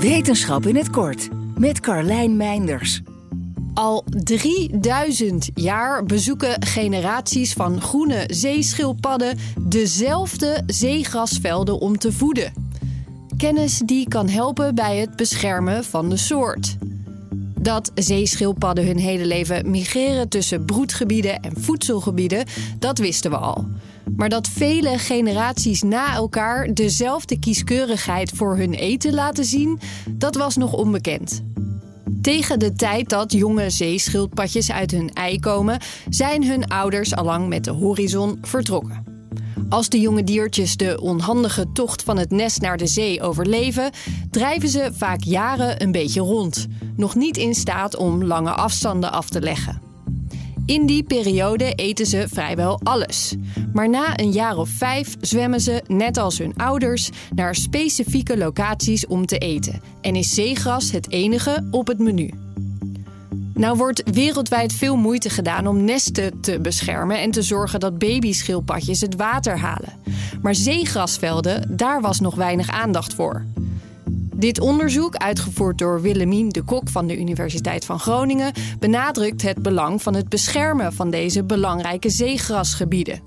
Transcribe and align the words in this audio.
Wetenschap 0.00 0.66
in 0.66 0.76
het 0.76 0.90
kort 0.90 1.28
met 1.56 1.80
Carlijn 1.80 2.36
Meinders. 2.36 3.00
Al 3.74 4.04
3000 4.24 5.48
jaar 5.54 6.04
bezoeken 6.04 6.62
generaties 6.62 7.52
van 7.52 7.80
groene 7.80 8.24
zeeschildpadden 8.26 9.38
dezelfde 9.60 10.62
zeegrasvelden 10.66 11.78
om 11.78 11.98
te 11.98 12.12
voeden. 12.12 12.52
Kennis 13.36 13.78
die 13.84 14.08
kan 14.08 14.28
helpen 14.28 14.74
bij 14.74 14.96
het 14.96 15.16
beschermen 15.16 15.84
van 15.84 16.08
de 16.08 16.16
soort. 16.16 16.76
Dat 17.60 17.90
zeeschildpadden 17.94 18.86
hun 18.86 18.98
hele 18.98 19.26
leven 19.26 19.70
migreren 19.70 20.28
tussen 20.28 20.64
broedgebieden 20.64 21.40
en 21.40 21.52
voedselgebieden, 21.56 22.46
dat 22.78 22.98
wisten 22.98 23.30
we 23.30 23.36
al. 23.36 23.66
Maar 24.16 24.28
dat 24.28 24.48
vele 24.48 24.98
generaties 24.98 25.82
na 25.82 26.14
elkaar 26.14 26.74
dezelfde 26.74 27.38
kieskeurigheid 27.38 28.30
voor 28.34 28.56
hun 28.56 28.74
eten 28.74 29.14
laten 29.14 29.44
zien, 29.44 29.80
dat 30.10 30.36
was 30.36 30.56
nog 30.56 30.72
onbekend. 30.72 31.42
Tegen 32.22 32.58
de 32.58 32.72
tijd 32.72 33.08
dat 33.08 33.32
jonge 33.32 33.70
zeeschildpadjes 33.70 34.72
uit 34.72 34.90
hun 34.90 35.12
ei 35.12 35.40
komen, 35.40 35.80
zijn 36.08 36.44
hun 36.44 36.68
ouders 36.68 37.14
allang 37.14 37.48
met 37.48 37.64
de 37.64 37.70
horizon 37.70 38.38
vertrokken. 38.42 39.04
Als 39.68 39.88
de 39.88 40.00
jonge 40.00 40.24
diertjes 40.24 40.76
de 40.76 41.00
onhandige 41.00 41.72
tocht 41.72 42.02
van 42.02 42.18
het 42.18 42.30
nest 42.30 42.60
naar 42.60 42.76
de 42.76 42.86
zee 42.86 43.22
overleven, 43.22 43.90
drijven 44.30 44.68
ze 44.68 44.90
vaak 44.92 45.22
jaren 45.22 45.82
een 45.82 45.92
beetje 45.92 46.20
rond, 46.20 46.66
nog 46.96 47.14
niet 47.14 47.36
in 47.36 47.54
staat 47.54 47.96
om 47.96 48.24
lange 48.24 48.50
afstanden 48.50 49.12
af 49.12 49.28
te 49.28 49.40
leggen. 49.40 49.87
In 50.68 50.86
die 50.86 51.02
periode 51.02 51.72
eten 51.74 52.06
ze 52.06 52.26
vrijwel 52.28 52.80
alles. 52.82 53.34
Maar 53.72 53.88
na 53.88 54.18
een 54.18 54.32
jaar 54.32 54.56
of 54.56 54.68
vijf 54.68 55.16
zwemmen 55.20 55.60
ze, 55.60 55.82
net 55.86 56.16
als 56.16 56.38
hun 56.38 56.56
ouders, 56.56 57.10
naar 57.34 57.54
specifieke 57.54 58.38
locaties 58.38 59.06
om 59.06 59.26
te 59.26 59.38
eten. 59.38 59.80
En 60.00 60.16
is 60.16 60.34
zeegras 60.34 60.90
het 60.90 61.10
enige 61.10 61.68
op 61.70 61.86
het 61.86 61.98
menu. 61.98 62.30
Nou 63.54 63.76
wordt 63.76 64.10
wereldwijd 64.10 64.72
veel 64.72 64.96
moeite 64.96 65.30
gedaan 65.30 65.66
om 65.66 65.84
nesten 65.84 66.40
te 66.40 66.60
beschermen 66.60 67.20
en 67.20 67.30
te 67.30 67.42
zorgen 67.42 67.80
dat 67.80 67.98
babyschildpadjes 67.98 69.00
het 69.00 69.16
water 69.16 69.58
halen. 69.58 69.92
Maar 70.42 70.54
zeegrasvelden, 70.54 71.76
daar 71.76 72.00
was 72.00 72.20
nog 72.20 72.34
weinig 72.34 72.70
aandacht 72.70 73.14
voor. 73.14 73.44
Dit 74.38 74.60
onderzoek, 74.60 75.16
uitgevoerd 75.16 75.78
door 75.78 76.00
Willemien 76.00 76.48
de 76.48 76.62
Kok 76.62 76.88
van 76.88 77.06
de 77.06 77.18
Universiteit 77.18 77.84
van 77.84 78.00
Groningen, 78.00 78.52
benadrukt 78.78 79.42
het 79.42 79.62
belang 79.62 80.02
van 80.02 80.14
het 80.14 80.28
beschermen 80.28 80.92
van 80.92 81.10
deze 81.10 81.44
belangrijke 81.44 82.10
zeegrasgebieden. 82.10 83.20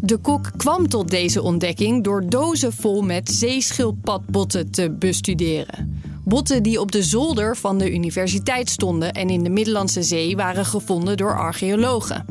De 0.00 0.16
kok 0.16 0.50
kwam 0.56 0.88
tot 0.88 1.10
deze 1.10 1.42
ontdekking 1.42 2.04
door 2.04 2.26
dozen 2.28 2.72
vol 2.72 3.02
met 3.02 3.30
zeeschildpadbotten 3.30 4.70
te 4.70 4.90
bestuderen. 4.90 6.02
Botten 6.24 6.62
die 6.62 6.80
op 6.80 6.92
de 6.92 7.02
zolder 7.02 7.56
van 7.56 7.78
de 7.78 7.92
universiteit 7.92 8.70
stonden 8.70 9.12
en 9.12 9.30
in 9.30 9.42
de 9.42 9.50
Middellandse 9.50 10.02
Zee 10.02 10.36
waren 10.36 10.66
gevonden 10.66 11.16
door 11.16 11.38
archeologen. 11.38 12.26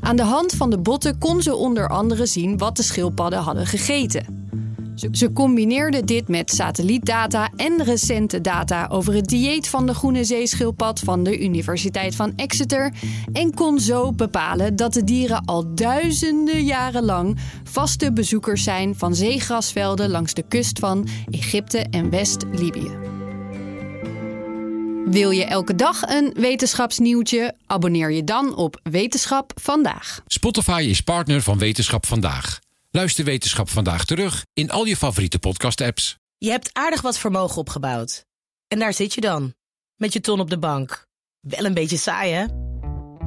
Aan 0.00 0.16
de 0.16 0.22
hand 0.22 0.52
van 0.52 0.70
de 0.70 0.78
botten 0.78 1.18
kon 1.18 1.42
ze 1.42 1.54
onder 1.54 1.88
andere 1.88 2.26
zien 2.26 2.58
wat 2.58 2.76
de 2.76 2.82
schildpadden 2.82 3.38
hadden 3.38 3.66
gegeten. 3.66 4.43
Ze 4.94 5.32
combineerde 5.32 6.04
dit 6.04 6.28
met 6.28 6.50
satellietdata 6.50 7.50
en 7.56 7.84
recente 7.84 8.40
data 8.40 8.86
over 8.86 9.14
het 9.14 9.28
dieet 9.28 9.68
van 9.68 9.86
de 9.86 9.94
groene 9.94 10.24
zeeschildpad 10.24 11.00
van 11.00 11.22
de 11.22 11.40
Universiteit 11.40 12.16
van 12.16 12.32
Exeter 12.36 12.92
en 13.32 13.54
kon 13.54 13.80
zo 13.80 14.12
bepalen 14.12 14.76
dat 14.76 14.92
de 14.92 15.04
dieren 15.04 15.44
al 15.44 15.74
duizenden 15.74 16.64
jaren 16.64 17.04
lang 17.04 17.38
vaste 17.64 18.12
bezoekers 18.12 18.62
zijn 18.62 18.94
van 18.96 19.14
zeegrasvelden 19.14 20.10
langs 20.10 20.34
de 20.34 20.44
kust 20.48 20.78
van 20.78 21.08
Egypte 21.30 21.78
en 21.78 22.10
West-Libië. 22.10 23.12
Wil 25.04 25.30
je 25.30 25.44
elke 25.44 25.74
dag 25.74 26.02
een 26.02 26.34
wetenschapsnieuwtje? 26.38 27.54
Abonneer 27.66 28.12
je 28.12 28.24
dan 28.24 28.56
op 28.56 28.80
Wetenschap 28.82 29.52
vandaag. 29.60 30.20
Spotify 30.26 30.86
is 30.88 31.00
partner 31.00 31.42
van 31.42 31.58
Wetenschap 31.58 32.06
vandaag. 32.06 32.63
Luister 32.96 33.24
Wetenschap 33.24 33.70
vandaag 33.70 34.04
terug 34.04 34.46
in 34.52 34.70
al 34.70 34.84
je 34.84 34.96
favoriete 34.96 35.38
podcast-apps. 35.38 36.16
Je 36.38 36.50
hebt 36.50 36.70
aardig 36.72 37.00
wat 37.00 37.18
vermogen 37.18 37.56
opgebouwd. 37.56 38.24
En 38.68 38.78
daar 38.78 38.94
zit 38.94 39.14
je 39.14 39.20
dan, 39.20 39.54
met 39.96 40.12
je 40.12 40.20
ton 40.20 40.40
op 40.40 40.50
de 40.50 40.58
bank. 40.58 41.06
Wel 41.40 41.64
een 41.64 41.74
beetje 41.74 41.96
saai, 41.96 42.32
hè? 42.32 42.44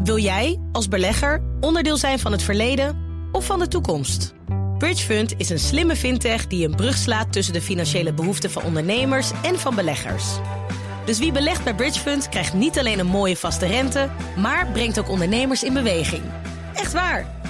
Wil 0.04 0.18
jij, 0.18 0.60
als 0.72 0.88
belegger, 0.88 1.44
onderdeel 1.60 1.98
zijn 1.98 2.20
van 2.20 2.32
het 2.32 2.42
verleden 2.42 2.98
of 3.32 3.46
van 3.46 3.60
de 3.60 3.68
toekomst? 3.68 4.34
Bridgefund 4.78 5.34
is 5.38 5.50
een 5.50 5.60
slimme 5.60 5.96
fintech 5.96 6.48
die 6.48 6.68
een 6.68 6.76
brug 6.76 6.98
slaat 6.98 7.34
tussen 7.34 7.54
de 7.54 7.62
financiële 7.62 8.14
behoeften 8.14 8.52
van 8.52 8.64
ondernemers 8.64 9.32
en 9.44 9.60
van 9.60 9.76
beleggers. 9.76 10.26
Dus 11.06 11.20
wie 11.20 11.32
belegt 11.32 11.64
bij 11.64 11.76
Bridgefund 11.76 12.30
krijgt 12.30 12.54
niet 12.54 12.80
alleen 12.80 13.00
een 13.00 13.08
mooie 13.08 13.38
vaste 13.38 13.66
rente, 13.66 14.10
maar 14.38 14.72
brengt 14.72 15.00
ook 15.00 15.10
ondernemers 15.10 15.64
in 15.64 15.74
beweging. 15.74 16.24
Echt 16.74 16.94
waar! 16.94 17.37